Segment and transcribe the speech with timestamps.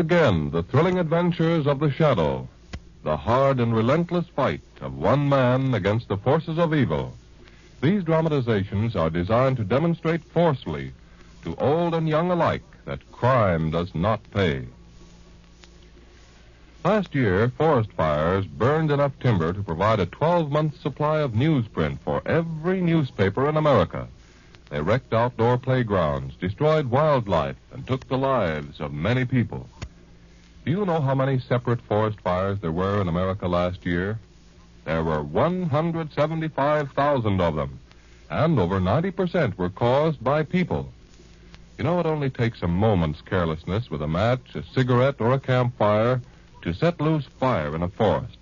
[0.00, 2.48] again, the thrilling adventures of the Shadow,
[3.04, 7.14] the hard and relentless fight of one man against the forces of evil.
[7.82, 10.92] These dramatizations are designed to demonstrate forcefully
[11.44, 14.66] to old and young alike that crime does not pay.
[16.82, 21.98] Last year, forest fires burned enough timber to provide a 12 month supply of newsprint
[22.00, 24.08] for every newspaper in America.
[24.70, 29.68] They wrecked outdoor playgrounds, destroyed wildlife, and took the lives of many people.
[30.70, 34.20] Do you know how many separate forest fires there were in America last year?
[34.84, 37.80] There were 175,000 of them,
[38.30, 40.92] and over 90% were caused by people.
[41.76, 45.40] You know, it only takes a moment's carelessness with a match, a cigarette, or a
[45.40, 46.20] campfire
[46.62, 48.38] to set loose fire in a forest.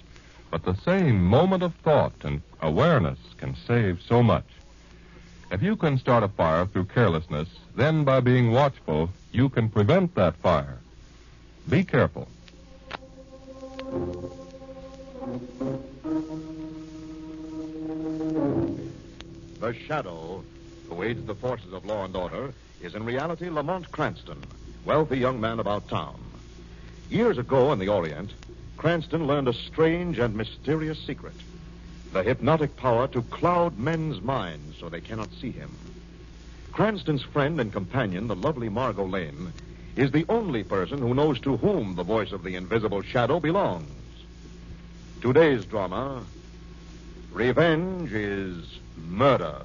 [0.50, 4.44] But the same moment of thought and awareness can save so much.
[5.50, 10.14] If you can start a fire through carelessness, then by being watchful, you can prevent
[10.16, 10.76] that fire.
[11.68, 12.28] Be careful.
[19.60, 20.42] The Shadow,
[20.88, 24.42] who aids the forces of law and order, is in reality Lamont Cranston,
[24.84, 26.18] wealthy young man about town.
[27.10, 28.30] Years ago in the Orient,
[28.76, 31.34] Cranston learned a strange and mysterious secret
[32.12, 35.70] the hypnotic power to cloud men's minds so they cannot see him.
[36.72, 39.52] Cranston's friend and companion, the lovely Margot Lane,
[39.96, 43.88] is the only person who knows to whom the voice of the invisible shadow belongs.
[45.20, 46.24] Today's drama
[47.32, 49.62] Revenge is Murder.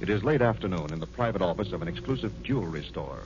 [0.00, 3.20] It is late afternoon in the private office of an exclusive jewelry store.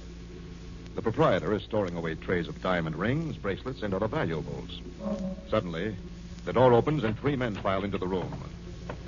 [0.94, 4.80] The proprietor is storing away trays of diamond rings, bracelets, and other valuables.
[5.50, 5.96] Suddenly,
[6.44, 8.32] the door opens and three men file into the room.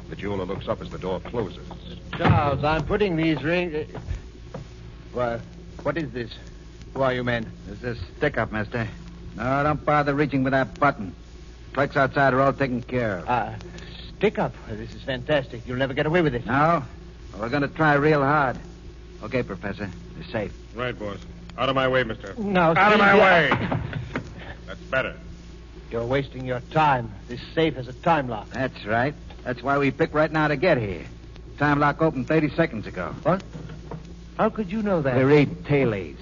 [0.09, 1.67] The jeweler looks up as the door closes.
[2.17, 3.89] Charles, I'm putting these rings.
[5.13, 5.41] Well,
[5.83, 6.31] what is this?
[6.95, 7.51] Who are you men?
[7.67, 8.89] This is a stick up, mister.
[9.37, 11.15] No, don't bother reaching for that button.
[11.73, 13.25] Clerks outside are all taken care of.
[13.29, 13.55] Ah,
[14.17, 14.55] stick up.
[14.69, 15.67] This is fantastic.
[15.67, 16.47] You'll never get away with it.
[16.47, 16.83] No?
[17.33, 18.59] Well, we're going to try real hard.
[19.23, 19.91] Okay, Professor.
[20.15, 20.53] They're safe.
[20.75, 21.19] Right, boss.
[21.59, 22.35] Out of my way, mister.
[22.37, 23.69] No, Out of my you- way.
[24.67, 25.15] That's better.
[25.91, 27.11] You're wasting your time.
[27.29, 28.51] This safe has a time lock.
[28.51, 29.15] That's right.
[29.45, 31.05] That's why we picked right now to get here.
[31.59, 33.15] Time lock opened 30 seconds ago.
[33.23, 33.43] What?
[34.37, 35.17] How could you know that?
[35.17, 36.21] We read tea leaves.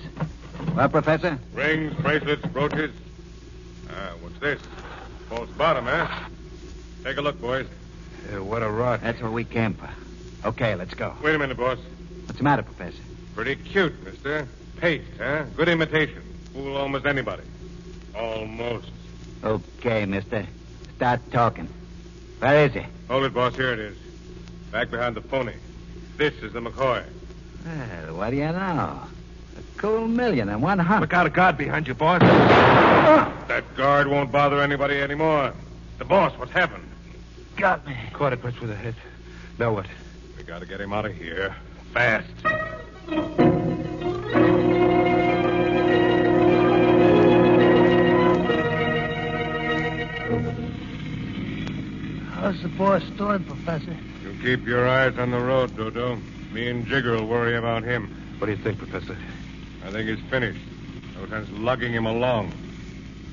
[0.76, 1.38] Well, Professor?
[1.54, 2.92] Rings, bracelets, brooches.
[3.90, 4.60] Ah, what's this?
[5.28, 6.06] False bottom, eh?
[7.02, 7.66] Take a look, boys.
[8.38, 9.00] what a rot.
[9.00, 9.88] That's what we came for.
[10.46, 11.14] Okay, let's go.
[11.22, 11.78] Wait a minute, boss.
[12.26, 12.98] What's the matter, Professor?
[13.34, 14.46] Pretty cute, mister.
[14.76, 15.44] Paste, huh?
[15.56, 16.22] Good imitation.
[16.52, 17.42] Fool almost anybody.
[18.14, 18.90] Almost.
[19.42, 20.46] Okay, mister.
[20.96, 21.68] Start talking.
[22.38, 22.84] Where is he?
[23.08, 23.54] Hold it, boss.
[23.56, 23.96] Here it is.
[24.70, 25.54] Back behind the pony.
[26.16, 27.04] This is the McCoy.
[27.64, 28.52] Well, what do you know?
[28.52, 29.08] A
[29.76, 31.02] cool million and one hundred.
[31.02, 32.20] Look out, a guard behind you, boss.
[32.20, 35.52] That guard won't bother anybody anymore.
[35.98, 36.84] The boss, what's happened?
[37.56, 37.96] Got me.
[38.12, 38.94] Caught it much with a hit.
[39.58, 39.86] Now what?
[40.36, 41.54] We gotta get him out of here.
[41.92, 42.26] Fast.
[52.44, 53.96] How's the boss doing, Professor?
[54.22, 56.18] You keep your eyes on the road, Dodo.
[56.52, 58.14] Me and Jigger will worry about him.
[58.36, 59.16] What do you think, Professor?
[59.82, 60.60] I think he's finished.
[61.14, 62.52] No sense lugging him along.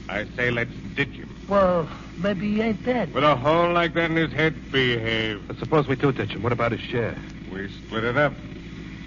[0.08, 1.30] I say let's ditch him.
[1.50, 3.14] Well, maybe he ain't dead.
[3.14, 5.46] With a hole like that in his head, behave.
[5.46, 6.42] But suppose we do ditch him.
[6.42, 7.18] What about his share?
[7.52, 8.32] We split it up.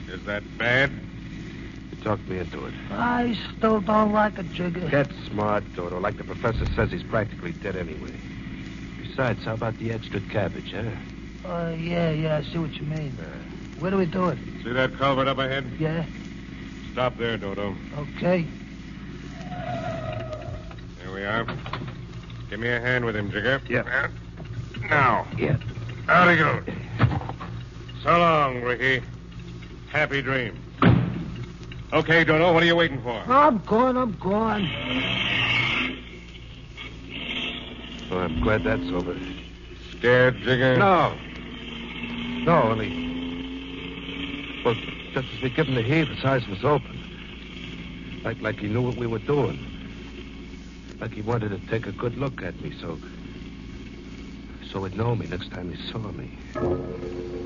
[0.09, 0.93] Is that bad?
[1.93, 2.75] You talked me into it.
[2.91, 4.87] I still don't like a jigger.
[4.87, 5.99] Get smart, Dodo.
[5.99, 8.13] Like the professor says, he's practically dead anyway.
[9.15, 11.49] Besides, how about the extra cabbage, huh?
[11.49, 13.17] Uh, yeah, yeah, I see what you mean.
[13.79, 14.39] Where do we do it?
[14.65, 15.65] See that culvert up ahead?
[15.79, 16.05] Yeah,
[16.91, 17.77] Stop there, Dodo.
[17.97, 18.45] okay.
[20.99, 21.47] There we are.
[22.51, 23.61] Give me a hand with him, Jigger.
[23.69, 24.09] Yeah.
[24.91, 25.29] Now.
[25.39, 25.59] Yeah.
[26.09, 26.65] Out he goes.
[28.03, 29.01] So long, Ricky.
[29.91, 30.59] Happy dreams.
[31.93, 33.23] Okay, Dodo, what are you waiting for?
[33.29, 34.69] I'm gone, I'm gone.
[38.19, 39.17] I'm glad that's over.
[39.99, 40.79] Scared, Jigger?
[40.79, 41.17] No.
[42.45, 42.91] No, only.
[44.65, 44.75] Well,
[45.13, 47.01] just as we give him the heave, his eyes was open.
[48.25, 49.59] Like, like he knew what we were doing.
[51.01, 52.99] Like he wanted to take a good look at me, so.
[54.71, 57.44] So he'd know me next time he saw me.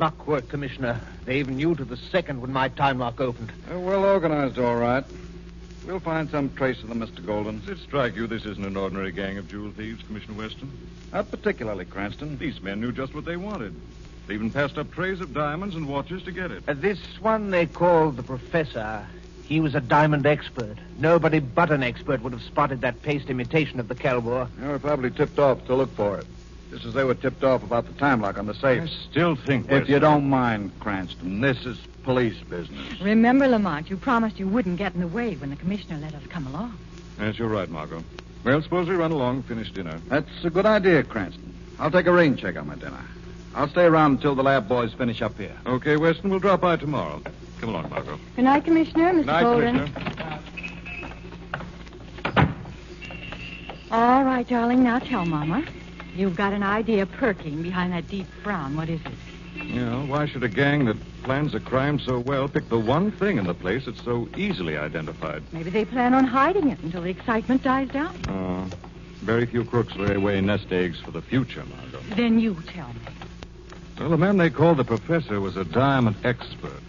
[0.00, 1.00] Like clockwork, Commissioner.
[1.24, 3.52] They even knew to the second when my time lock opened.
[3.68, 5.04] They're well organized, all right.
[5.86, 7.24] We'll find some trace of them, Mr.
[7.24, 7.60] Golden.
[7.60, 10.70] Does it strike you this isn't an ordinary gang of jewel thieves, Commissioner Weston?
[11.12, 12.38] Not particularly, Cranston.
[12.38, 13.74] These men knew just what they wanted.
[14.26, 16.62] They even passed up trays of diamonds and watches to get it.
[16.68, 19.06] Uh, this one they called the Professor.
[19.44, 20.78] He was a diamond expert.
[20.98, 24.48] Nobody but an expert would have spotted that paste imitation of the Kelbor.
[24.58, 26.26] They were probably tipped off to look for it.
[26.70, 28.82] Just as they were tipped off about the time lock on the safe.
[28.82, 33.00] I still think, If you don't mind, Cranston, this is police business.
[33.00, 36.22] Remember, Lamont, you promised you wouldn't get in the way when the commissioner let us
[36.28, 36.78] come along.
[37.18, 38.04] Yes, you're right, Margot.
[38.44, 40.00] Well, suppose we run along and finish dinner.
[40.08, 41.52] That's a good idea, Cranston.
[41.78, 43.04] I'll take a rain check on my dinner.
[43.54, 45.56] I'll stay around until the lab boys finish up here.
[45.66, 47.20] Okay, Weston, we'll drop by tomorrow.
[47.60, 48.18] Come along, Margot.
[48.36, 49.24] Good night, Commissioner, Mr.
[49.26, 49.92] Night, Golden.
[49.92, 50.40] Commissioner.
[53.90, 55.64] All right, darling, now tell Mama.
[56.14, 58.76] You've got an idea perking behind that deep frown.
[58.76, 59.64] What is it?
[59.64, 63.10] You know, why should a gang that plans a crime so well pick the one
[63.10, 65.42] thing in the place that's so easily identified?
[65.52, 68.16] Maybe they plan on hiding it until the excitement dies down.
[68.26, 68.68] Uh,
[69.22, 72.00] very few crooks lay away nest eggs for the future, Margot.
[72.14, 73.00] Then you tell me.
[73.98, 76.82] Well, the man they called the professor was a diamond expert.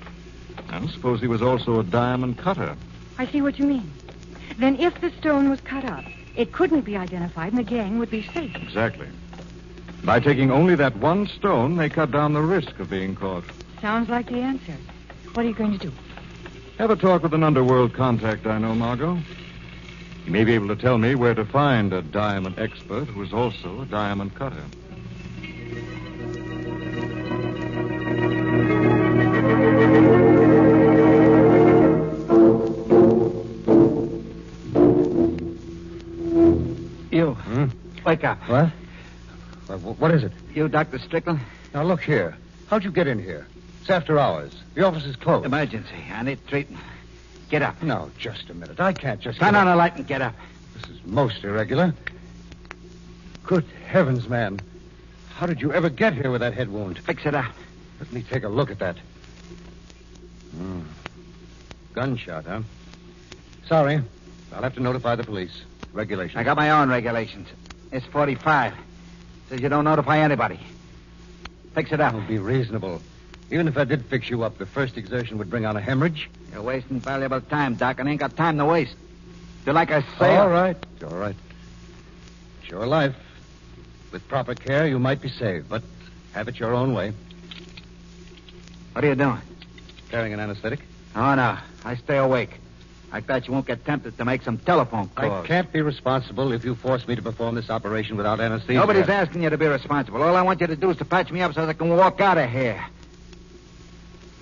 [0.69, 2.77] And suppose he was also a diamond cutter.
[3.17, 3.91] I see what you mean.
[4.57, 8.09] Then if the stone was cut up, it couldn't be identified and the gang would
[8.09, 8.55] be safe.
[8.55, 9.07] Exactly.
[10.03, 13.43] By taking only that one stone, they cut down the risk of being caught.
[13.81, 14.75] Sounds like the answer.
[15.33, 15.93] What are you going to do?
[16.77, 19.19] Have a talk with an underworld contact I know, Margot.
[20.25, 23.33] He may be able to tell me where to find a diamond expert who is
[23.33, 24.63] also a diamond cutter.
[38.11, 38.39] Wake up.
[38.49, 38.67] What?
[39.97, 40.33] What is it?
[40.53, 40.99] You, Dr.
[40.99, 41.39] Strickland?
[41.73, 42.35] Now, look here.
[42.67, 43.47] How'd you get in here?
[43.79, 44.51] It's after hours.
[44.73, 45.45] The office is closed.
[45.45, 45.95] Emergency.
[46.11, 46.83] I need treatment.
[47.49, 47.81] Get up.
[47.81, 48.81] No, just a minute.
[48.81, 49.39] I can't just.
[49.39, 50.35] Turn on the light and get up.
[50.73, 51.93] This is most irregular.
[53.45, 54.59] Good heavens, man.
[55.35, 56.99] How did you ever get here with that head wound?
[56.99, 57.55] Fix it up.
[58.01, 58.97] Let me take a look at that.
[60.57, 60.81] Hmm.
[61.93, 62.61] Gunshot, huh?
[63.67, 64.01] Sorry.
[64.53, 65.61] I'll have to notify the police.
[65.93, 66.37] Regulations.
[66.37, 67.47] I got my own regulations.
[67.91, 68.73] It's 45.
[69.49, 70.59] Says you don't notify anybody.
[71.73, 72.13] Fix it up.
[72.13, 73.01] Don't be reasonable.
[73.49, 76.29] Even if I did fix you up, the first exertion would bring on a hemorrhage.
[76.53, 78.95] You're wasting valuable time, Doc, and I ain't got time to waste.
[79.65, 80.35] Do like I say.
[80.37, 80.77] All right.
[81.03, 81.35] All right.
[82.61, 83.15] It's your life.
[84.11, 85.83] With proper care, you might be saved, but
[86.33, 87.13] have it your own way.
[88.93, 89.41] What are you doing?
[90.09, 90.79] Carrying an anesthetic?
[91.15, 91.57] Oh, no.
[91.85, 92.59] I stay awake.
[93.11, 95.43] Like bet you won't get tempted to make some telephone calls.
[95.43, 98.79] I can't be responsible if you force me to perform this operation without anesthesia.
[98.79, 100.23] Nobody's asking you to be responsible.
[100.23, 102.21] All I want you to do is to patch me up so I can walk
[102.21, 102.81] out of here.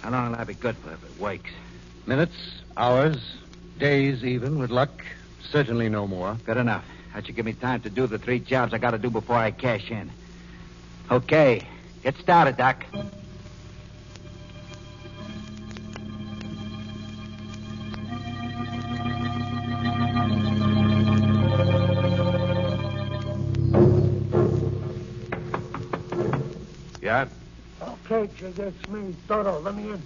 [0.01, 1.49] How long will that be good for if it wakes?
[2.05, 2.35] Minutes,
[2.77, 3.17] hours,
[3.79, 5.03] days, even, with luck.
[5.51, 6.37] Certainly no more.
[6.45, 6.85] Good enough.
[7.13, 9.35] That should give me time to do the three jobs I got to do before
[9.35, 10.11] I cash in.
[11.09, 11.67] Okay.
[12.03, 12.85] Get started, Doc.
[28.11, 29.59] Okay, Jigger, it's me, Dodo.
[29.59, 30.01] Let me in.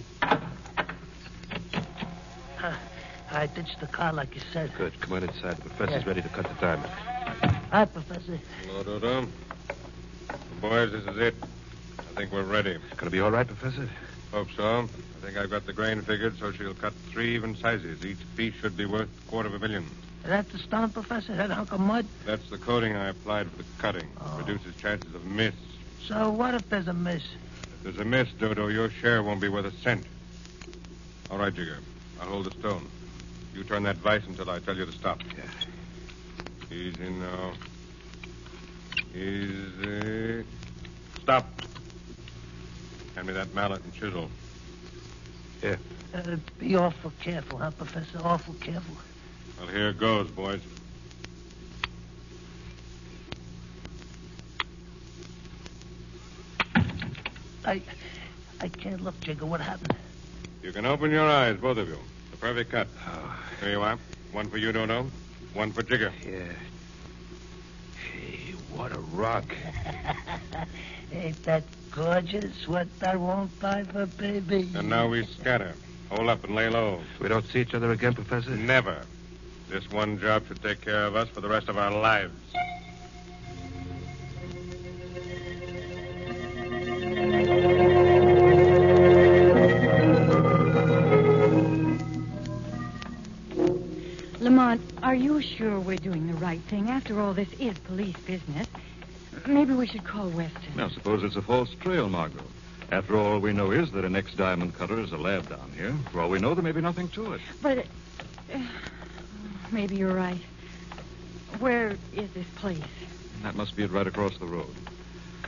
[2.58, 2.72] Huh.
[3.32, 4.72] I ditched the car like you said.
[4.76, 5.00] Good.
[5.00, 5.56] Come on inside.
[5.56, 6.08] The professor's Yeah.
[6.08, 6.92] ready to cut the diamond.
[7.70, 8.38] Hi, Professor.
[8.66, 9.26] Hello, Dodo.
[10.60, 11.34] Boys, this is it.
[11.98, 12.76] I think we're ready.
[12.98, 13.88] Gonna be all right, Professor?
[14.32, 14.80] Hope so.
[14.82, 18.04] I think I've got the grain figured, so she'll cut three even sizes.
[18.04, 19.84] Each piece should be worth a quarter of a million.
[20.24, 21.34] Is that the stone, Professor?
[21.34, 22.04] That hunk of mud?
[22.26, 24.08] That's the coating I applied for the cutting.
[24.20, 24.36] Oh.
[24.38, 25.54] Reduces chances of miss.
[26.06, 27.22] So what if there's a miss?
[27.84, 30.06] If there's a miss, Dodo, your share won't be worth a cent.
[31.30, 31.76] All right, Jigger.
[32.18, 32.86] I'll hold the stone.
[33.54, 35.20] You turn that vice until I tell you to stop.
[36.70, 37.52] Easy now.
[39.14, 40.44] Easy.
[41.20, 41.46] Stop.
[43.16, 44.30] Hand me that mallet and chisel.
[45.60, 45.78] Here.
[46.14, 48.18] Uh, be awful careful, huh, Professor?
[48.24, 48.96] Awful careful.
[49.58, 50.60] Well, here goes, boys.
[57.66, 57.80] I,
[58.60, 59.46] I can't look, Jigger.
[59.46, 59.94] What happened?
[60.62, 61.98] You can open your eyes, both of you.
[62.30, 62.88] The perfect cut.
[63.60, 63.98] Here you are.
[64.32, 65.06] One for you, Dodo.
[65.54, 66.12] One for Jigger.
[66.24, 66.52] Yeah.
[68.12, 69.44] Hey, what a rock.
[71.12, 72.66] Ain't that gorgeous?
[72.66, 74.68] What I won't buy for baby.
[74.74, 75.74] And now we scatter.
[76.10, 77.00] Hold up and lay low.
[77.20, 78.50] We don't see each other again, Professor?
[78.50, 79.02] Never.
[79.68, 82.34] This one job should take care of us for the rest of our lives.
[95.84, 96.88] We're doing the right thing?
[96.88, 98.66] After all, this is police business.
[99.46, 100.76] Maybe we should call Weston.
[100.76, 102.42] Now, suppose it's a false trail, Margot.
[102.90, 105.94] After all, we know is that an ex-diamond cutter is a lab down here.
[106.12, 107.40] For all we know, there may be nothing to it.
[107.60, 108.58] But uh,
[109.72, 110.40] maybe you're right.
[111.58, 112.78] Where is this place?
[113.42, 114.74] That must be it right across the road.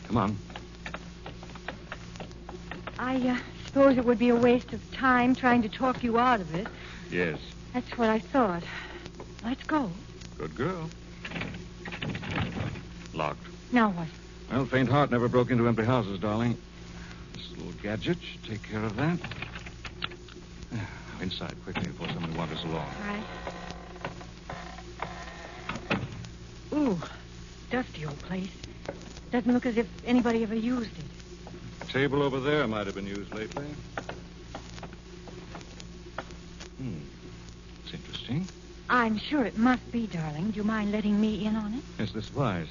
[0.06, 0.36] Come on.
[2.98, 6.40] I uh, suppose it would be a waste of time trying to talk you out
[6.40, 6.66] of it.
[7.10, 7.38] Yes.
[7.74, 8.62] That's what I thought.
[9.44, 9.90] Let's go.
[10.38, 10.90] Good girl.
[13.14, 13.46] Locked.
[13.72, 14.08] Now what?
[14.50, 16.56] Well, faint heart never broke into empty houses, darling.
[17.32, 19.18] This little gadget should take care of that.
[21.20, 22.86] Inside, quickly, before someone wanders along.
[22.86, 23.22] All right.
[26.74, 26.98] Ooh,
[27.70, 28.50] dusty old place.
[29.32, 31.88] Doesn't look as if anybody ever used it.
[31.88, 33.64] Table over there might have been used lately.
[36.78, 36.98] Hmm.
[37.84, 38.46] It's interesting.
[38.88, 40.50] I'm sure it must be, darling.
[40.50, 41.82] Do you mind letting me in on it?
[41.98, 42.68] Yes, this vise.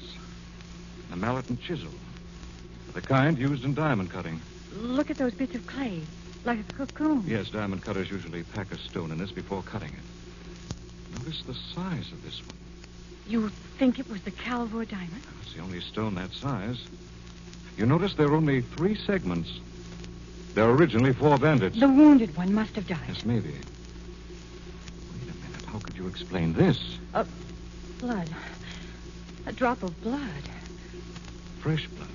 [1.12, 1.90] A mallet and chisel.
[2.94, 4.40] The kind used in diamond cutting.
[4.74, 6.00] Look at those bits of clay,
[6.44, 7.24] like a cocoon.
[7.26, 11.18] Yes, diamond cutters usually pack a stone in this before cutting it.
[11.18, 12.56] Notice the size of this one.
[13.28, 15.22] You think it was the Calvor diamond?
[15.42, 16.80] It's the only stone that size.
[17.76, 19.50] You notice there are only three segments.
[20.54, 21.78] There were originally four bandits.
[21.78, 23.00] The wounded one must have died.
[23.08, 23.54] Yes, maybe.
[25.76, 25.82] Wait a minute.
[25.82, 26.98] How could you explain this?
[28.00, 28.28] Blood.
[29.46, 30.20] A drop of blood.
[31.60, 32.08] Fresh blood.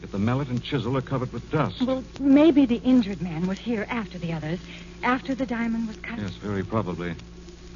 [0.00, 1.82] Yet the mallet and chisel are covered with dust.
[1.82, 4.58] Well, maybe the injured man was here after the others,
[5.02, 6.18] after the diamond was cut.
[6.18, 7.14] Yes, very probably.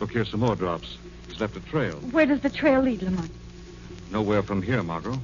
[0.01, 0.97] Look, here's some more drops.
[1.29, 1.97] He's left a trail.
[2.13, 3.31] Where does the trail lead, Lamont?
[4.11, 5.11] Nowhere from here, Margot.
[5.11, 5.21] Well,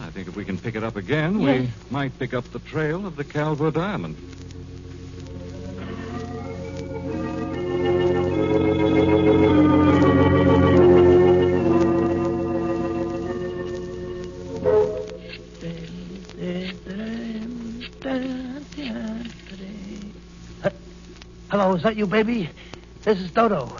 [0.00, 1.60] I think if we can pick it up again, Yes.
[1.60, 4.16] we might pick up the trail of the Calvo diamond.
[21.82, 22.48] Is that you, baby?
[23.02, 23.76] This is Dodo.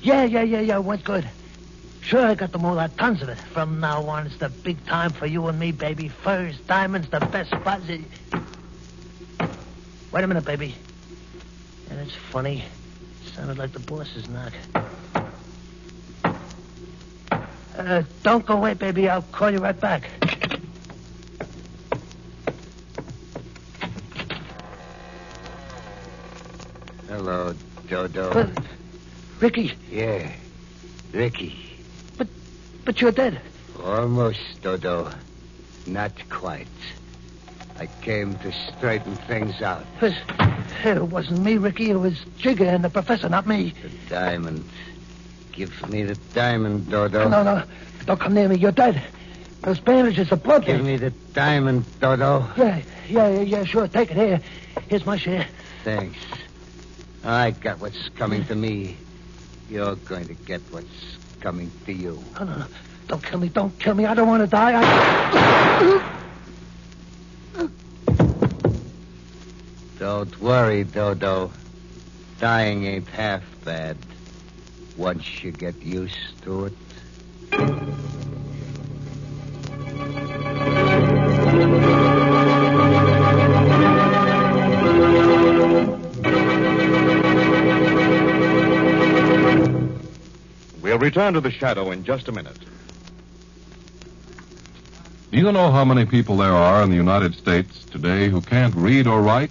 [0.00, 1.28] Yeah, yeah, yeah, yeah, went good.
[2.02, 3.38] Sure, I got the moolah, tons of it.
[3.52, 6.08] From now on, it's the big time for you and me, baby.
[6.08, 7.82] Furs, diamonds, the best spots.
[7.88, 8.04] Wait
[10.22, 10.76] a minute, baby.
[11.88, 12.64] Yeah, that's funny.
[13.34, 14.52] Sounded like the boss's knock.
[17.76, 19.08] Uh, don't go away, baby.
[19.08, 20.08] I'll call you right back.
[27.10, 27.52] Hello,
[27.90, 28.32] Dodo.
[28.32, 28.64] But,
[29.40, 30.30] Ricky, Yeah,
[31.12, 31.58] Ricky.
[32.16, 32.28] but
[32.84, 33.40] but you're dead.
[33.84, 35.10] Almost, Dodo.
[35.86, 36.68] Not quite.
[37.80, 39.84] I came to straighten things out.
[39.98, 40.14] But,
[40.84, 41.90] it wasn't me, Ricky.
[41.90, 43.74] It was Jigger and the professor, not me.
[43.82, 44.64] The diamond.
[45.52, 47.28] Give me the diamond, Dodo.
[47.28, 47.64] No, no.
[48.06, 48.56] Don't come near me.
[48.56, 49.02] You're dead.
[49.62, 50.64] Those bandages are blood.
[50.64, 52.46] Give me the diamond, Dodo.
[52.56, 53.88] Yeah, yeah, yeah, yeah, sure.
[53.88, 54.40] Take it here.
[54.88, 55.46] Here's my share.
[55.82, 56.18] Thanks.
[57.24, 58.96] I got what's coming to me.
[59.68, 60.86] You're going to get what's
[61.40, 62.22] coming to you.
[62.38, 62.66] No, no, no.
[63.08, 63.48] Don't kill me.
[63.48, 64.06] Don't kill me.
[64.06, 64.80] I don't want to die.
[64.80, 66.20] I...
[69.98, 71.50] don't worry, Dodo.
[72.38, 73.96] Dying ain't half bad
[74.96, 76.72] once you get used to it.
[91.00, 92.58] Return to the shadow in just a minute.
[95.30, 98.74] Do you know how many people there are in the United States today who can't
[98.74, 99.50] read or write?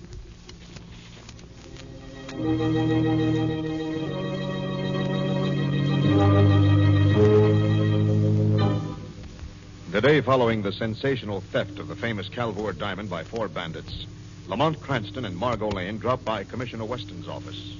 [9.91, 14.05] The day following the sensational theft of the famous Calvor diamond by four bandits,
[14.47, 17.75] Lamont Cranston and Margot Lane dropped by Commissioner Weston's office.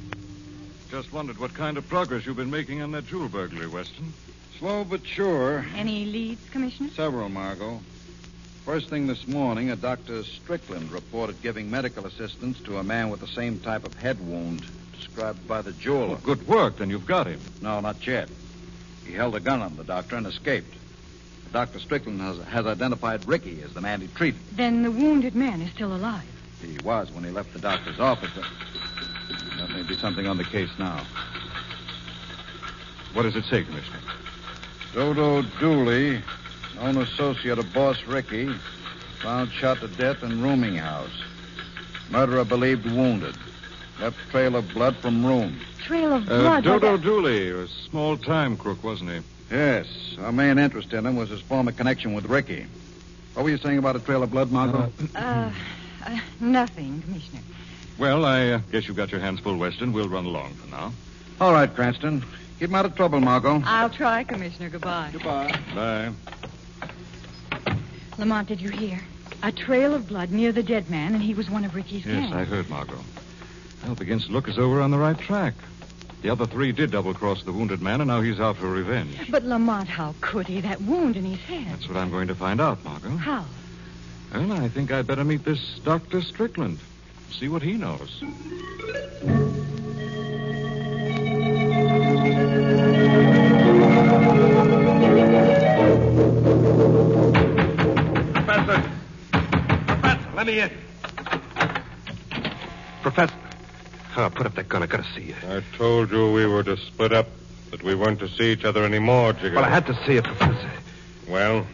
[0.89, 4.11] Just wondered what kind of progress you've been making on that jewel burglary, Weston.
[4.57, 5.63] Slow but sure.
[5.75, 6.89] Any leads, Commissioner?
[6.89, 7.79] Several, Margot.
[8.65, 10.23] First thing this morning, a Dr.
[10.23, 14.65] Strickland reported giving medical assistance to a man with the same type of head wound
[14.95, 16.15] described by the jeweler.
[16.15, 16.77] Oh, good work.
[16.77, 17.39] Then you've got him.
[17.61, 18.27] No, not yet.
[19.05, 20.73] He held a gun on the doctor and escaped.
[21.53, 21.79] Dr.
[21.79, 24.39] Strickland has, has identified Ricky as the man he treated.
[24.53, 26.23] Then the wounded man is still alive.
[26.61, 28.31] He was when he left the doctor's office.
[28.35, 28.45] But...
[29.59, 31.01] That may be something on the case now.
[33.13, 33.99] What does it say, Commissioner?
[34.93, 36.21] Dodo Dooley,
[36.75, 38.49] known associate of Boss Ricky,
[39.21, 41.11] found shot to death in rooming house.
[42.09, 43.35] Murderer believed wounded.
[43.99, 45.59] Left trail of blood from room.
[45.83, 46.63] Trail of Uh, blood.
[46.63, 49.19] Dodo like Dooley, a small time crook, wasn't he?
[49.51, 49.87] Yes.
[50.21, 52.65] Our main interest in him was his former connection with Ricky.
[53.33, 54.91] What were you saying about a trail of blood, Margot?
[55.15, 55.51] a- Uh,
[56.07, 57.41] uh, nothing, Commissioner.
[57.99, 59.91] Well, I uh, guess you've got your hands full, Weston.
[59.91, 60.93] We'll run along for now.
[61.41, 62.23] All right, Cranston.
[62.59, 63.61] Keep him out of trouble, Margot.
[63.65, 64.69] I'll try, Commissioner.
[64.69, 65.09] Goodbye.
[65.11, 65.51] Goodbye.
[65.75, 66.11] Bye.
[68.17, 68.99] Lamont, did you hear?
[69.43, 72.29] A trail of blood near the dead man, and he was one of Ricky's Yes,
[72.29, 72.33] gang.
[72.33, 72.99] I heard, Margot.
[73.83, 75.53] Well, it begins to look as though we're on the right track.
[76.21, 79.17] The other three did double cross the wounded man, and now he's out for revenge.
[79.29, 80.59] But Lamont, how could he?
[80.59, 81.67] That wound in his head.
[81.69, 83.15] That's what I'm going to find out, Margot.
[83.15, 83.45] How?
[84.33, 86.21] Well, I think I'd better meet this Dr.
[86.21, 86.79] Strickland.
[87.31, 88.21] See what he knows.
[98.33, 98.83] Professor!
[99.31, 100.71] Professor, let me in.
[103.01, 103.33] Professor.
[104.17, 104.83] Oh, put up that gun.
[104.83, 105.35] I gotta see you.
[105.47, 107.27] I told you we were to split up,
[107.71, 109.55] that we weren't to see each other anymore, Jigger.
[109.55, 110.69] Well, I had to see it, Professor.
[111.27, 111.65] Well,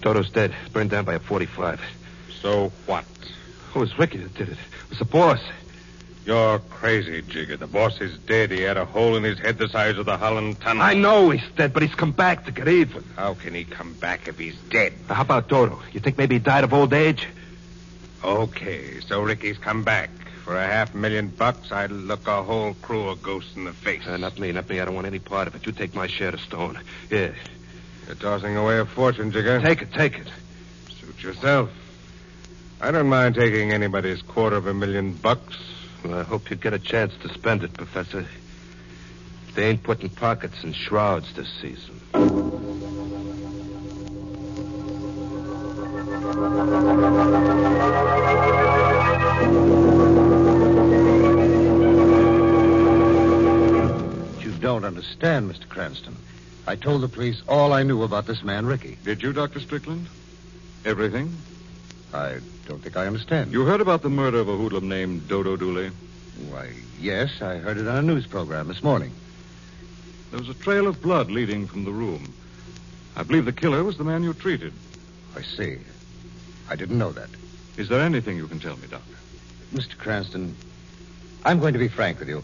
[0.00, 0.54] Dodo's dead.
[0.72, 1.80] Burned down by a 45.
[2.40, 3.04] so what?
[3.74, 4.58] It was Ricky that did it.
[4.84, 5.40] It was the boss.
[6.24, 7.58] You're crazy, Jigger.
[7.58, 8.50] The boss is dead.
[8.50, 10.82] He had a hole in his head the size of the Holland Tunnel.
[10.82, 13.04] I know he's dead, but he's come back to get even.
[13.16, 14.94] How can he come back if he's dead?
[15.08, 15.82] Now, how about Dodo?
[15.92, 17.28] You think maybe he died of old age?
[18.22, 20.08] Okay, so Ricky's come back.
[20.44, 24.06] For a half million bucks, I'd look a whole crew of ghosts in the face.
[24.06, 24.78] Uh, not me, not me.
[24.80, 25.66] I don't want any part of it.
[25.66, 26.78] You take my share of stone.
[27.10, 27.32] Yeah.
[28.06, 29.60] You're tossing away a fortune, Jigger.
[29.62, 30.28] Take it, take it.
[31.00, 31.70] Suit yourself.
[32.80, 35.56] I don't mind taking anybody's quarter of a million bucks.
[36.04, 38.26] Well, I hope you get a chance to spend it, Professor.
[39.54, 42.00] They ain't putting pockets in shrouds this season.
[54.42, 55.68] You don't understand, Mr.
[55.68, 56.16] Cranston.
[56.66, 58.98] I told the police all I knew about this man, Ricky.
[59.04, 59.60] Did you, Dr.
[59.60, 60.06] Strickland?
[60.84, 61.34] Everything?
[62.12, 63.52] I don't think I understand.
[63.52, 65.90] You heard about the murder of a hoodlum named Dodo Dooley?
[66.50, 69.12] Why, yes, I heard it on a news program this morning.
[70.30, 72.32] There was a trail of blood leading from the room.
[73.16, 74.72] I believe the killer was the man you treated.
[75.36, 75.78] I see.
[76.68, 77.28] I didn't know that.
[77.76, 79.14] Is there anything you can tell me, Doctor?
[79.72, 79.96] Mr.
[79.96, 80.56] Cranston,
[81.44, 82.42] I'm going to be frank with you.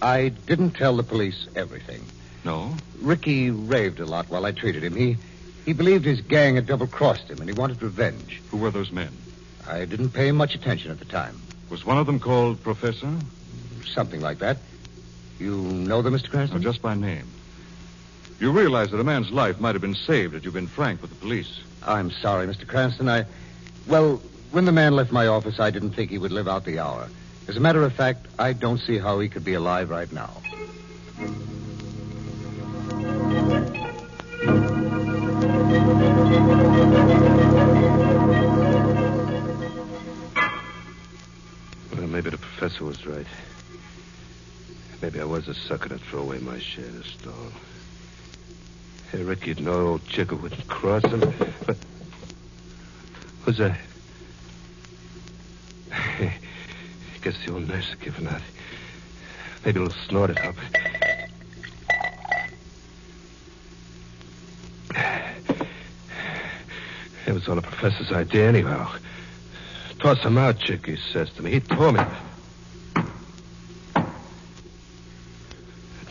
[0.00, 2.02] I didn't tell the police everything.
[2.44, 2.74] No?
[3.00, 4.94] Ricky raved a lot while I treated him.
[4.94, 5.16] He
[5.64, 8.40] he believed his gang had double crossed him and he wanted revenge.
[8.50, 9.10] Who were those men?
[9.68, 11.40] I didn't pay much attention at the time.
[11.68, 13.12] Was one of them called Professor?
[13.86, 14.58] Something like that.
[15.38, 16.30] You know them, Mr.
[16.30, 16.62] Cranston?
[16.62, 17.26] just by name?
[18.40, 21.10] You realize that a man's life might have been saved had you been frank with
[21.10, 21.60] the police.
[21.86, 22.66] I'm sorry, Mr.
[22.66, 23.08] Cranston.
[23.08, 23.26] I.
[23.86, 26.78] Well, when the man left my office, I didn't think he would live out the
[26.78, 27.08] hour.
[27.48, 30.30] As a matter of fact, I don't see how he could be alive right now.
[42.80, 43.26] Maybe was right.
[45.02, 47.52] Maybe I was a sucker to throw away my share of stone.
[49.12, 51.20] Hey, Ricky'd know old Jigger wouldn't cross him,
[51.66, 51.76] but...
[53.44, 53.78] Who's that?
[57.22, 58.40] Guess the old nurse had given out.
[59.66, 60.54] Maybe little snort it up.
[67.26, 68.90] It was all the professor's idea, anyhow.
[69.98, 71.50] Toss him out, Chick, he says to me.
[71.50, 72.02] He told me.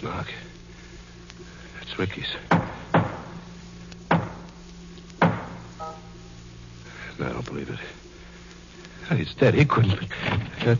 [0.01, 0.33] Mark.
[1.77, 2.35] That's Ricky's.
[7.19, 9.17] No, I don't believe it.
[9.17, 9.53] He's dead.
[9.53, 10.07] He couldn't be.
[10.63, 10.77] That...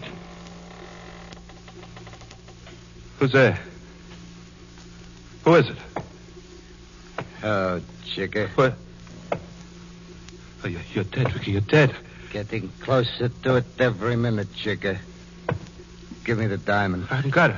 [3.18, 3.60] Who's there?
[5.44, 5.78] Who is it?
[7.44, 8.48] Oh, Jigger.
[8.56, 8.76] What?
[10.64, 11.52] Oh, you're, you're dead, Ricky.
[11.52, 11.96] You're dead.
[12.32, 15.00] Getting closer to it every minute, Jigger.
[16.24, 17.08] Give me the diamond.
[17.10, 17.58] I haven't got it.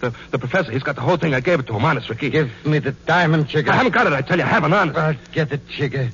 [0.00, 1.32] The, the professor, he's got the whole thing.
[1.32, 1.84] I gave it to him.
[1.84, 2.28] Honest, Ricky.
[2.28, 3.70] Give me the diamond, Jigger.
[3.70, 4.44] I haven't got it, I tell you.
[4.44, 4.98] I haven't, honest.
[4.98, 6.10] I'll get it, Jigger.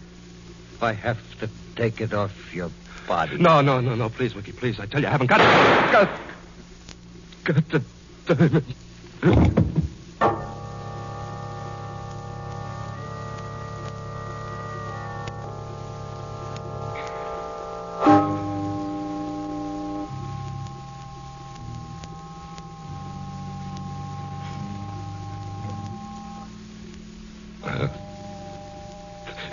[0.81, 2.70] I have to take it off your
[3.06, 3.38] body.
[3.38, 4.08] No, no, no, no.
[4.08, 4.78] Please, Ricky, please.
[4.78, 5.92] I tell you, I haven't got it.
[5.92, 6.08] Got,
[7.44, 7.82] got the
[8.35, 8.74] diamond.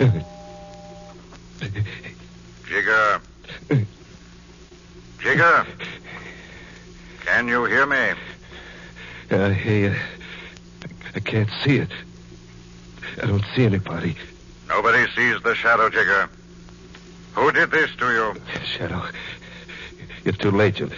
[2.66, 3.20] Jigger.
[5.18, 5.66] Jigger.
[7.26, 8.14] Can you hear me?
[9.32, 9.96] I hear you.
[11.14, 11.90] I, can't see it.
[13.20, 14.16] I don't see anybody.
[14.68, 16.28] Nobody sees the shadow, Jigger.
[17.34, 18.34] Who did this to you?
[18.64, 19.02] Shadow.
[20.24, 20.78] You're too late.
[20.78, 20.90] You'll,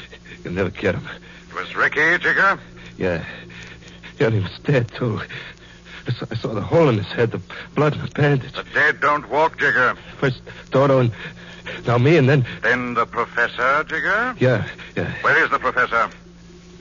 [0.45, 1.09] you'll never get him.
[1.49, 2.59] It was Ricky, Jigger?
[2.99, 3.25] Yeah.
[4.19, 5.21] Yeah, and he was dead, too.
[6.07, 7.41] I saw, I saw the hole in his head, the
[7.75, 8.53] blood and the bandage.
[8.53, 9.97] The dead don't walk, Jigger.
[10.19, 11.13] First Dodo and
[11.87, 12.45] now me, and then.
[12.63, 14.37] Then the professor, Jigger?
[14.39, 15.11] Yeah, yeah.
[15.23, 16.11] Where is the professor?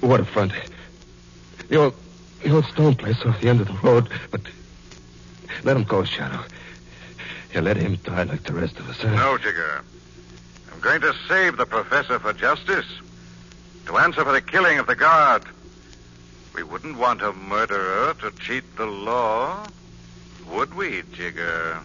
[0.02, 0.54] Waterfront.
[1.70, 1.94] The old,
[2.44, 4.10] the old stone place off the end of the road.
[4.30, 4.42] But
[5.64, 6.44] let him go, Shadow.
[7.54, 8.98] Yeah, let him die like the rest of us.
[8.98, 9.16] Huh?
[9.16, 9.84] No, Jigger.
[10.74, 12.88] I'm going to save the professor for justice.
[13.88, 15.44] To answer for the killing of the guard.
[16.56, 19.66] We wouldn't want a murderer to cheat the law,
[20.48, 21.80] would we, Jigger?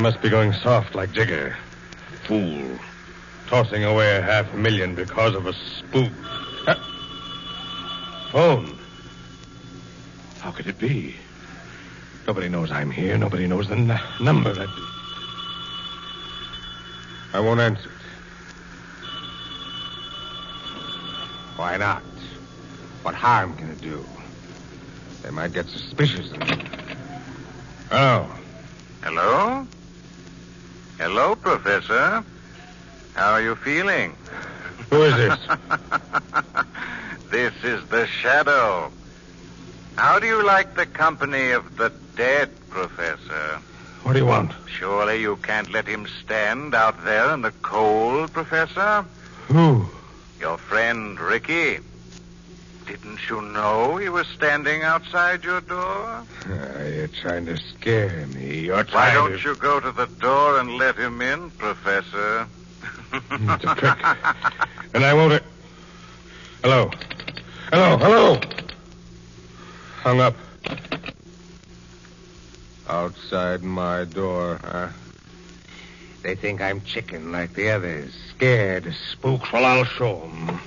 [0.00, 1.54] I must be going soft like Jigger.
[2.24, 2.78] Fool.
[3.48, 6.10] Tossing away a half million because of a spook.
[6.66, 6.74] Uh,
[8.32, 8.78] phone.
[10.38, 11.16] How could it be?
[12.26, 13.18] Nobody knows I'm here.
[13.18, 14.54] Nobody knows the n- number.
[14.58, 14.66] I...
[17.36, 19.06] I won't answer it.
[21.56, 22.00] Why not?
[23.02, 24.02] What harm can it do?
[25.22, 26.32] They might get suspicious.
[27.90, 28.29] Hello?
[31.12, 32.22] Hello, Professor.
[33.14, 34.14] How are you feeling?
[34.90, 35.38] Who is this?
[37.32, 38.92] this is the Shadow.
[39.96, 43.58] How do you like the company of the dead, Professor?
[44.04, 44.52] What do you want?
[44.68, 49.04] Surely you can't let him stand out there in the cold, Professor?
[49.48, 49.88] Who?
[50.38, 51.80] Your friend Ricky.
[52.90, 56.26] Didn't you know he was standing outside your door?
[56.44, 58.62] Uh, you're trying to scare me.
[58.62, 59.38] You're Why don't to...
[59.38, 62.48] you go to the door and let him in, Professor?
[63.12, 63.96] It's a trick.
[64.94, 65.40] and I won't...
[66.64, 66.90] Hello.
[67.72, 68.40] Hello, hello.
[69.98, 70.34] Hung up.
[72.88, 74.88] Outside my door, huh?
[76.22, 78.12] They think I'm chicken like the others.
[78.30, 79.52] Scared of spooks.
[79.52, 80.58] Well, I'll show 'em.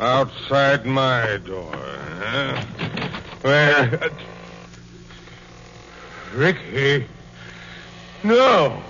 [0.00, 2.64] Outside my door, huh?
[3.42, 4.10] Where...
[6.34, 7.06] Ricky?
[8.24, 8.82] No!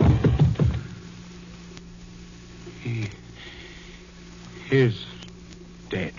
[2.83, 3.11] He
[4.71, 5.05] is
[5.91, 6.15] dead.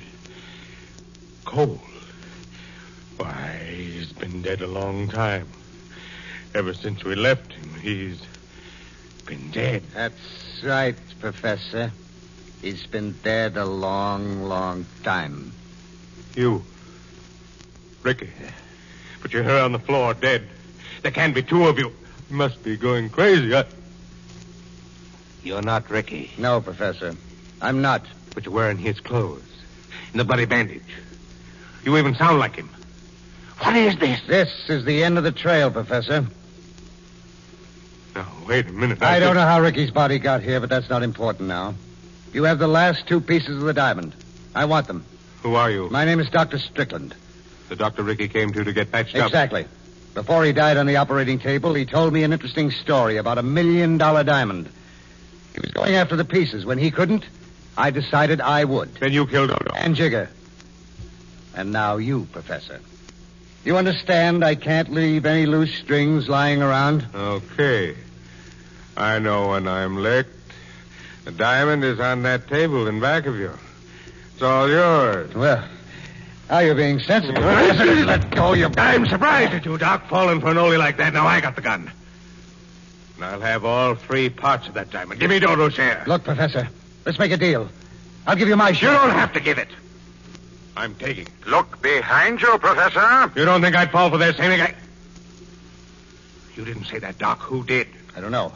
[1.46, 1.80] Cold.
[3.18, 5.48] Why, he's been dead a long time.
[6.54, 8.22] Ever since we left him, he's
[9.26, 9.82] been dead.
[9.94, 11.92] That's right, Professor.
[12.62, 15.52] He's been dead a long, long time.
[16.36, 16.64] You.
[18.04, 18.30] Ricky.
[19.22, 20.48] Put your hair on the floor, dead.
[21.02, 21.92] There can't be two of you.
[22.30, 23.56] You must be going crazy.
[23.56, 23.66] I...
[25.44, 26.32] You're not Ricky.
[26.38, 27.16] No, Professor.
[27.62, 28.04] I'm not.
[28.34, 29.44] But you're wearing his clothes.
[30.12, 30.82] And the bloody bandage.
[31.84, 32.70] You even sound like him.
[33.60, 34.22] What is this?
[34.28, 36.26] This is the end of the trail, Professor.
[38.16, 39.02] Now, wait a minute.
[39.02, 41.76] I don't know how Ricky's body got here, but that's not important now.
[42.36, 44.14] You have the last two pieces of the diamond.
[44.54, 45.06] I want them.
[45.42, 45.90] Who are you?
[45.90, 46.60] My name is Dr.
[46.60, 47.16] Strickland.
[47.70, 49.28] The doctor Ricky came to to get patched up.
[49.28, 49.66] Exactly.
[50.14, 53.42] Before he died on the operating table, he told me an interesting story about a
[53.42, 54.70] million dollar diamond.
[55.54, 56.66] He was going after the pieces.
[56.66, 57.24] When he couldn't,
[57.78, 58.94] I decided I would.
[58.96, 59.72] Then you killed Dodo.
[59.74, 60.28] And Jigger.
[61.56, 62.82] And now you, Professor.
[63.64, 67.06] You understand I can't leave any loose strings lying around?
[67.16, 67.96] Okay.
[68.98, 70.35] I know when I'm licked.
[71.26, 73.52] The diamond is on that table in back of you.
[74.34, 75.34] It's all yours.
[75.34, 75.68] Well,
[76.50, 77.42] now you're being sensible.
[77.42, 78.70] Let go your...
[78.78, 81.14] I'm surprised at you, Doc, falling for an oldie like that.
[81.14, 81.92] Now I got the gun.
[83.16, 85.20] And I'll have all three parts of that diamond.
[85.20, 86.04] Give me Dodo's share.
[86.06, 86.70] Look, Professor,
[87.06, 87.70] let's make a deal.
[88.28, 88.92] I'll give you my share.
[88.92, 89.70] You don't have to give it.
[90.78, 91.26] I'm taking.
[91.26, 91.48] it.
[91.48, 93.32] Look behind you, Professor.
[93.36, 94.38] You don't think I'd fall for this?
[94.38, 94.76] Anything I...
[96.56, 97.40] You didn't say that, Doc.
[97.40, 97.88] Who did?
[98.16, 98.54] I don't know.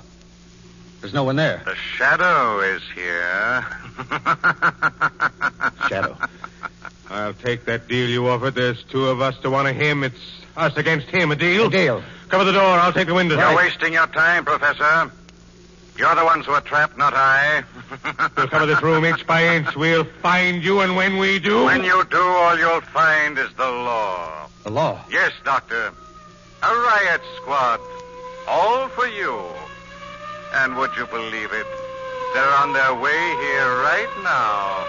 [1.02, 1.62] There's no one there.
[1.66, 3.66] The shadow is here.
[5.88, 6.18] Shadow.
[7.10, 8.56] I'll take that deal you offered.
[8.56, 10.04] There's two of us to one of him.
[10.04, 10.20] It's
[10.58, 11.32] us against him.
[11.32, 11.68] A deal?
[11.68, 12.04] A deal.
[12.28, 12.62] Cover the door.
[12.64, 13.40] I'll take the windows.
[13.40, 15.12] You're wasting your time, Professor.
[15.98, 17.64] You're the ones who are trapped, not I.
[18.38, 19.76] We'll cover this room inch by inch.
[19.76, 21.66] We'll find you, and when we do.
[21.66, 24.48] When you do, all you'll find is the law.
[24.64, 25.04] The law?
[25.12, 25.92] Yes, Doctor.
[26.64, 27.82] A riot squad.
[28.48, 29.44] All for you.
[30.54, 31.68] And would you believe it?
[32.34, 34.86] They're on their way here right now.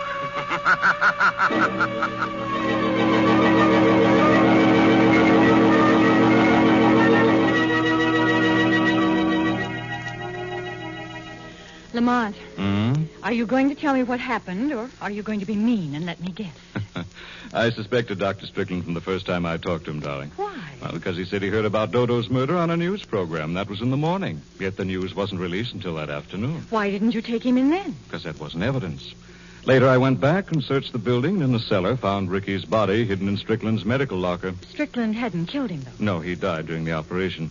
[11.93, 13.00] Lamont, Hmm?
[13.23, 15.95] Are you going to tell me what happened, or are you going to be mean
[15.95, 16.57] and let me guess?
[17.53, 18.47] I suspected Dr.
[18.47, 20.31] Strickland from the first time I talked to him, darling.
[20.37, 20.57] Why?
[20.81, 23.55] Well, because he said he heard about Dodo's murder on a news program.
[23.55, 24.41] That was in the morning.
[24.59, 27.95] Yet the news wasn't released until that afternoon, Why didn't you take him in then?
[28.05, 29.15] because that wasn't evidence.
[29.67, 33.05] Later, I went back and searched the building and in the cellar, found Ricky's body
[33.05, 34.55] hidden in Strickland's medical locker.
[34.71, 35.91] Strickland hadn't killed him, though.
[35.99, 37.51] No, he died during the operation.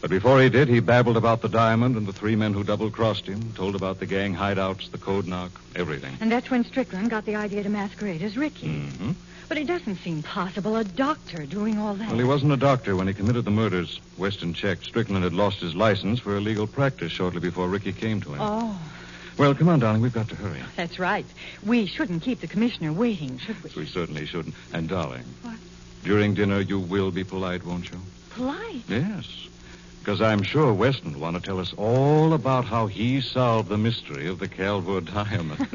[0.00, 2.88] But before he did, he babbled about the diamond and the three men who double
[2.90, 6.16] crossed him, told about the gang hideouts, the code knock, everything.
[6.20, 8.68] And that's when Strickland got the idea to masquerade as Ricky.
[8.68, 9.12] Mm-hmm.
[9.48, 10.76] But it doesn't seem possible.
[10.76, 12.08] A doctor doing all that.
[12.10, 13.98] Well, he wasn't a doctor when he committed the murders.
[14.18, 14.84] Weston checked.
[14.84, 18.40] Strickland had lost his license for illegal practice shortly before Ricky came to him.
[18.40, 18.78] Oh,
[19.38, 20.02] Well, come on, darling.
[20.02, 20.60] We've got to hurry.
[20.76, 21.24] that's right.
[21.64, 23.70] We shouldn't keep the commissioner waiting, should we?
[23.74, 24.54] We certainly shouldn't.
[24.72, 25.56] And, darling, What?
[26.04, 27.98] during dinner, you will be polite, won't you?
[28.30, 28.82] Polite.
[28.86, 29.48] Yes.
[30.08, 33.76] Because I'm sure Weston will want to tell us all about how he solved the
[33.76, 35.58] mystery of the Calwood diamond.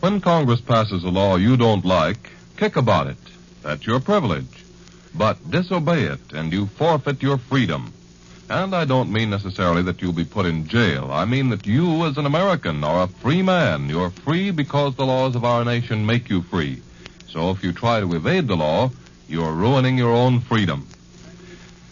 [0.00, 3.16] When Congress passes a law you don't like, kick about it.
[3.62, 4.44] That's your privilege.
[5.14, 7.94] But disobey it, and you forfeit your freedom.
[8.50, 11.10] And I don't mean necessarily that you'll be put in jail.
[11.12, 13.90] I mean that you, as an American, are a free man.
[13.90, 16.80] You're free because the laws of our nation make you free.
[17.28, 18.90] So if you try to evade the law,
[19.28, 20.86] you're ruining your own freedom.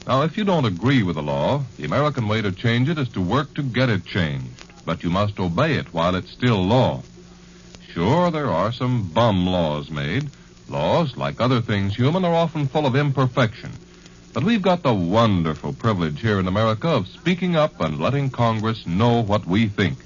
[0.06, 3.08] Now, if you don't agree with the law, the American way to change it is
[3.10, 4.46] to work to get it changed.
[4.86, 7.02] But you must obey it while it's still law.
[7.92, 10.30] Sure, there are some bum laws made.
[10.70, 13.72] Laws, like other things human, are often full of imperfection.
[14.36, 18.86] But we've got the wonderful privilege here in America of speaking up and letting Congress
[18.86, 19.96] know what we think.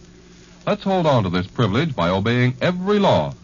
[0.65, 3.35] Let's hold on to this privilege by obeying every law.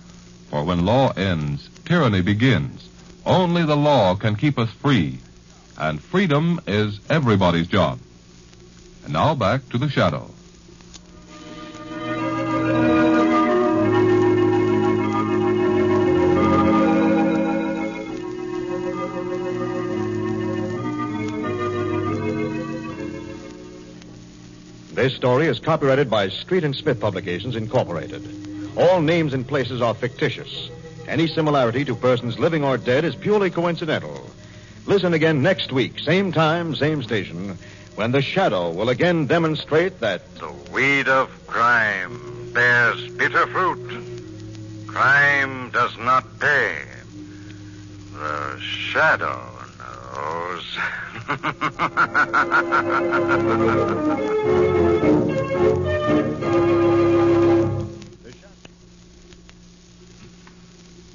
[0.49, 2.89] For when law ends, tyranny begins.
[3.27, 5.19] Only the law can keep us free.
[5.77, 7.99] And freedom is everybody's job.
[9.03, 10.31] And now back to the shadow.
[25.07, 28.27] This story is copyrighted by Street and Smith Publications, Incorporated.
[28.77, 30.69] All names and places are fictitious.
[31.07, 34.29] Any similarity to persons living or dead is purely coincidental.
[34.85, 37.57] Listen again next week, same time, same station,
[37.95, 44.89] when the shadow will again demonstrate that The weed of crime bears bitter fruit.
[44.89, 46.83] Crime does not pay.
[48.13, 50.65] The shadow knows.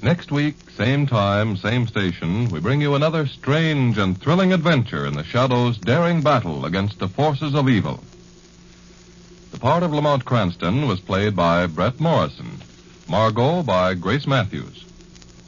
[0.02, 5.14] Next week, same time, same station, we bring you another strange and thrilling adventure in
[5.14, 8.02] the Shadow's daring battle against the forces of evil.
[9.52, 12.50] The part of Lamont Cranston was played by Bret Morrison,
[13.08, 14.84] Margot by Grace Matthews.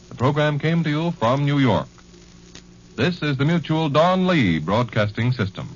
[0.08, 1.88] The program came to you from New York.
[2.94, 5.68] This is the Mutual Don Lee Broadcasting System.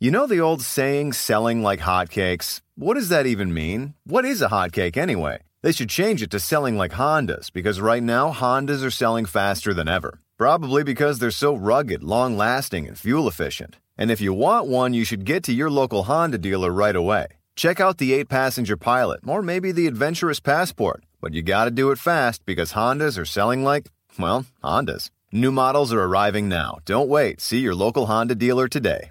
[0.00, 2.62] You know the old saying, selling like hotcakes?
[2.74, 3.92] What does that even mean?
[4.04, 5.40] What is a hotcake anyway?
[5.62, 9.72] They should change it to selling like Hondas because right now Hondas are selling faster
[9.72, 10.18] than ever.
[10.36, 13.76] Probably because they're so rugged, long lasting, and fuel efficient.
[13.96, 17.26] And if you want one, you should get to your local Honda dealer right away.
[17.54, 21.04] Check out the 8 passenger pilot or maybe the adventurous passport.
[21.20, 25.10] But you gotta do it fast because Hondas are selling like, well, Hondas.
[25.30, 26.78] New models are arriving now.
[26.84, 27.40] Don't wait.
[27.40, 29.10] See your local Honda dealer today.